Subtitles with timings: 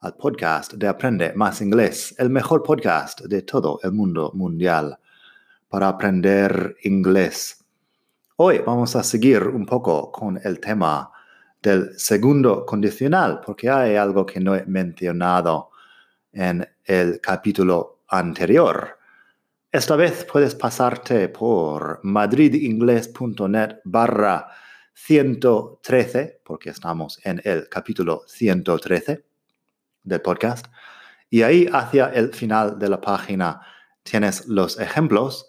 [0.00, 4.98] al podcast de Aprende Más Inglés, el mejor podcast de todo el mundo mundial
[5.68, 7.64] para aprender inglés.
[8.36, 11.10] Hoy vamos a seguir un poco con el tema
[11.62, 15.70] del segundo condicional, porque hay algo que no he mencionado
[16.32, 18.98] en el capítulo anterior.
[19.72, 24.48] Esta vez puedes pasarte por madridingles.net barra
[24.92, 29.35] 113, porque estamos en el capítulo 113
[30.06, 30.66] del podcast.
[31.28, 33.60] Y ahí hacia el final de la página
[34.02, 35.46] tienes los ejemplos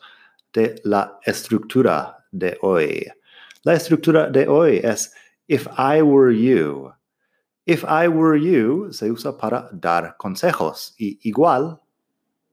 [0.52, 3.08] de la estructura de hoy.
[3.64, 5.14] La estructura de hoy es
[5.48, 6.92] if I were you.
[7.66, 11.80] If I were you se usa para dar consejos y igual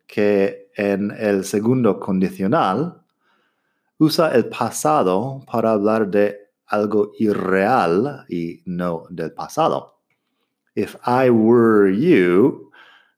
[0.06, 3.00] que en el segundo condicional,
[3.98, 6.36] usa el pasado para hablar de
[6.66, 9.93] algo irreal y no del pasado
[10.74, 12.70] if I were you,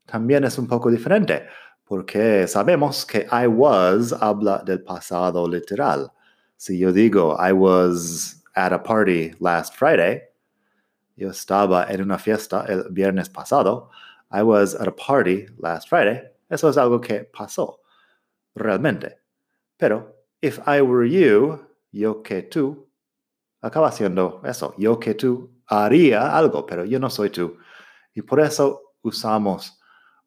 [0.06, 1.46] también es un poco diferente,
[1.84, 6.12] porque sabemos que I was habla del pasado literal.
[6.56, 10.22] Si yo digo I was at a party last Friday,
[11.16, 13.90] yo estaba en una fiesta el viernes pasado,
[14.30, 17.76] I was at a party last Friday, eso es algo que pasó
[18.54, 19.18] realmente.
[19.78, 21.60] Pero if I were you,
[21.92, 22.86] yo que tú,
[23.62, 27.56] acaba siendo eso, yo que tú haría algo, pero yo no soy tú.
[28.14, 29.78] Y por eso usamos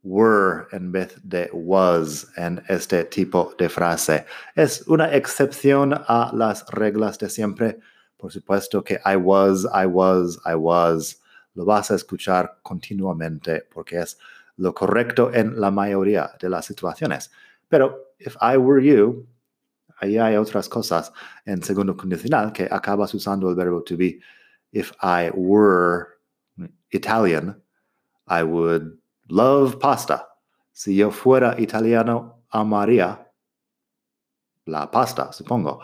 [0.03, 4.25] were en vez de was en este tipo de frase.
[4.55, 7.79] Es una excepción a las reglas de siempre.
[8.17, 11.21] Por supuesto que I was, I was, I was.
[11.55, 14.17] Lo vas a escuchar continuamente porque es
[14.57, 17.31] lo correcto en la mayoría de las situaciones.
[17.67, 19.25] Pero if I were you,
[19.99, 21.11] ahí hay otras cosas
[21.45, 24.19] en segundo condicional que acabas usando el verbo to be
[24.71, 26.19] if I were
[26.91, 27.61] Italian,
[28.27, 28.97] I would
[29.29, 30.25] love pasta.
[30.73, 33.19] Si yo fuera italiano, amaría
[34.65, 35.79] la pasta, supongo.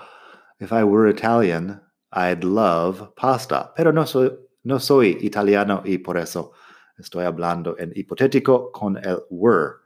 [0.59, 1.81] If I were Italian,
[2.11, 3.73] I'd love pasta.
[3.75, 4.31] Pero no soy,
[4.63, 6.53] no soy italiano y por eso
[6.97, 9.81] estoy hablando en hipotético con el were.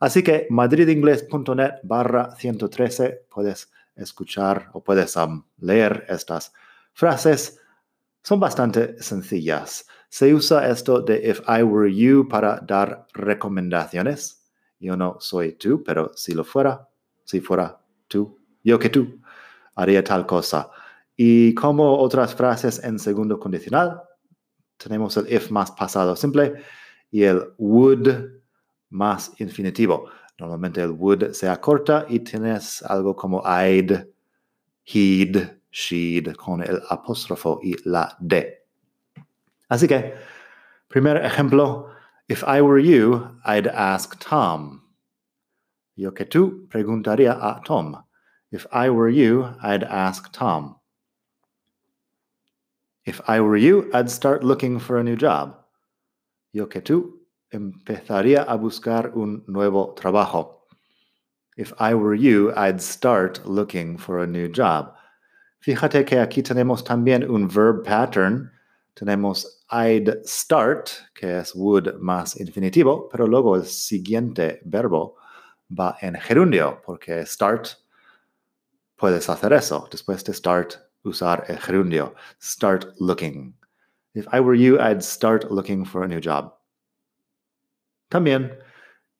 [0.00, 6.52] Así que madridingles.net barra 113 puedes escuchar o puedes um, leer estas
[6.92, 7.61] frases
[8.22, 9.86] son bastante sencillas.
[10.08, 14.42] Se usa esto de if I were you para dar recomendaciones.
[14.78, 16.88] Yo no soy tú, pero si lo fuera,
[17.24, 19.20] si fuera tú, yo que tú,
[19.74, 20.70] haría tal cosa.
[21.16, 24.02] Y como otras frases en segundo condicional,
[24.76, 26.54] tenemos el if más pasado simple
[27.10, 28.08] y el would
[28.90, 30.10] más infinitivo.
[30.38, 34.06] Normalmente el would se acorta y tienes algo como I'd,
[34.84, 38.58] he'd, she'd con el apóstrofo y la D.
[39.68, 40.14] Así que,
[40.88, 41.90] primer ejemplo,
[42.28, 44.82] if I were you, I'd ask Tom.
[45.96, 47.96] Yo que tú preguntaría a Tom.
[48.50, 50.76] If I were you, I'd ask Tom.
[53.04, 55.56] If I were you, I'd start looking for a new job.
[56.52, 57.22] Yo que tú
[57.52, 60.60] empezaría a buscar un nuevo trabajo.
[61.56, 64.94] If I were you, I'd start looking for a new job.
[65.62, 68.50] Fíjate que aquí tenemos también un verb pattern.
[68.94, 75.16] Tenemos I'd start, que es would más infinitivo, pero luego el siguiente verbo
[75.70, 77.68] va en gerundio, porque start
[78.96, 79.86] puedes hacer eso.
[79.88, 80.74] Después de start,
[81.04, 82.12] usar el gerundio.
[82.40, 83.54] Start looking.
[84.14, 86.52] If I were you, I'd start looking for a new job.
[88.10, 88.58] También,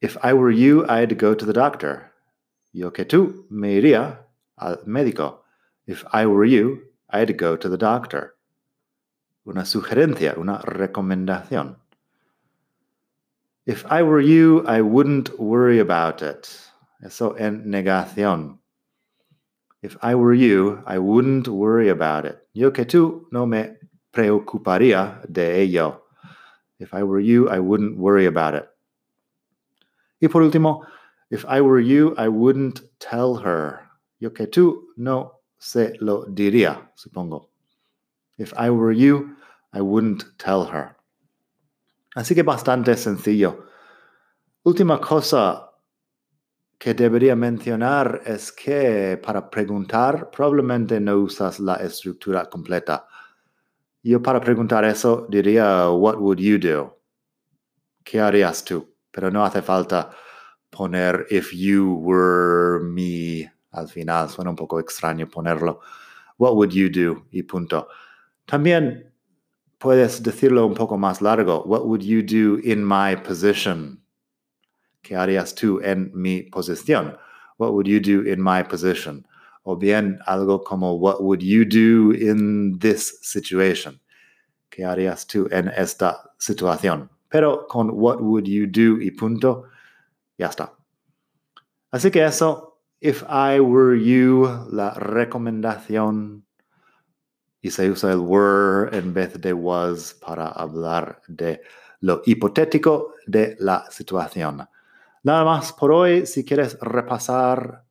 [0.01, 2.11] if I were you, I'd go to the doctor.
[2.73, 4.25] Yo que tú me iría
[4.57, 5.42] al médico.
[5.85, 8.35] If I were you, I'd go to the doctor.
[9.45, 11.75] Una sugerencia, una recomendación.
[13.65, 16.47] If I were you, I wouldn't worry about it.
[17.03, 18.59] Eso en negación.
[19.81, 22.37] If I were you, I wouldn't worry about it.
[22.53, 23.77] Yo que tú no me
[24.13, 26.03] preocuparía de ello.
[26.79, 28.69] If I were you, I wouldn't worry about it.
[30.21, 30.85] Y por último,
[31.29, 33.81] if I were you, I wouldn't tell her.
[34.19, 37.49] Yo que tú no se lo diría, supongo.
[38.37, 39.37] If I were you,
[39.71, 40.97] I wouldn't tell her.
[42.15, 43.65] Así que bastante sencillo.
[44.63, 45.71] Última cosa
[46.77, 53.07] que debería mencionar es que para preguntar probablemente no usas la estructura completa.
[54.03, 56.99] Yo para preguntar eso diría, what would you do?
[58.03, 58.93] ¿Qué harías tú?
[59.11, 60.11] Pero no hace falta
[60.69, 64.29] poner if you were me al final.
[64.29, 65.81] Suena un poco extraño ponerlo.
[66.37, 67.25] What would you do?
[67.31, 67.87] Y punto.
[68.45, 69.13] También
[69.77, 71.63] puedes decirlo un poco más largo.
[71.65, 74.01] What would you do in my position?
[75.01, 77.17] ¿Qué harías tú en mi posición?
[77.57, 79.27] What would you do in my position?
[79.63, 83.99] O bien algo como What would you do in this situation?
[84.69, 87.09] ¿Qué harías tú en esta situación?
[87.29, 89.65] Pero con What would you do y punto,
[90.37, 90.73] ya está.
[91.91, 92.72] Así que eso,
[93.03, 96.45] if I were you, la recomendación
[97.61, 101.61] y se usa el were en vez de was para hablar de
[101.99, 104.65] lo hipotético de la situación.
[105.23, 106.25] Nada más por hoy.
[106.25, 107.83] Si quieres repasar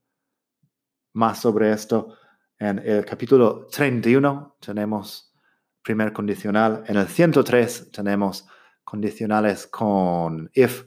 [1.12, 2.16] más sobre esto,
[2.58, 5.34] en el capítulo 31 tenemos
[5.82, 6.84] primer condicional.
[6.86, 8.46] En el 103 tenemos
[8.82, 10.84] condicionales con if,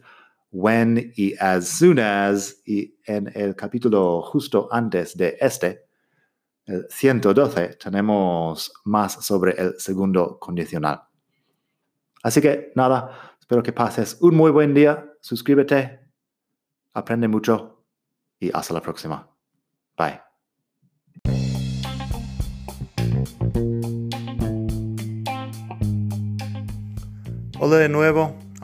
[0.52, 2.62] when y as soon as.
[2.66, 5.86] Y en el capítulo justo antes de este,
[6.66, 11.02] el 112, tenemos más sobre el segundo condicional.
[12.24, 15.12] Así que nada, espero que pases un muy buen día.
[15.22, 16.06] Suscríbete
[16.96, 17.84] Aprende mucho
[18.40, 19.30] y hasta la próxima.
[19.98, 20.22] Bye.
[27.60, 28.45] Hola de nuevo.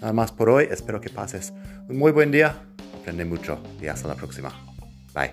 [0.00, 1.52] Nada más por hoy, espero que pases
[1.88, 2.54] un muy buen día,
[3.00, 4.52] aprende mucho y hasta la próxima.
[5.14, 5.32] Bye.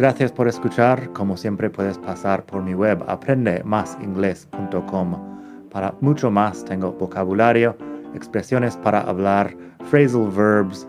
[0.00, 1.12] Gracias por escuchar.
[1.12, 5.68] Como siempre puedes pasar por mi web aprendemasingles.com.
[5.70, 7.76] Para mucho más tengo vocabulario,
[8.14, 9.54] expresiones para hablar,
[9.90, 10.88] phrasal verbs,